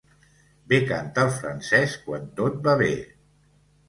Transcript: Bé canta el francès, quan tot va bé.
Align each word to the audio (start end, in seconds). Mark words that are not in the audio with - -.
Bé 0.71 0.77
canta 0.91 1.25
el 1.29 1.29
francès, 1.35 1.93
quan 2.05 2.25
tot 2.39 2.57
va 2.69 2.73
bé. 2.81 2.89